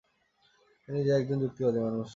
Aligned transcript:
তিনি 0.81 0.97
নিজে 0.97 1.11
একজন 1.13 1.37
যুক্তিবাদী 1.43 1.79
মানুষ। 1.85 2.07